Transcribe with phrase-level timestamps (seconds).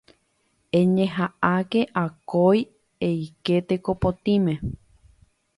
[0.79, 2.59] Eñeha'ãke akói
[3.09, 4.53] eiko teko potĩme